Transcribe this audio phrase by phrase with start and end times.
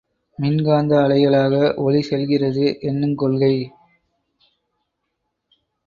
[0.39, 3.53] மின்காந்த அலைகளாக ஒளி செல்கிறது என்னுங் கொள்கை.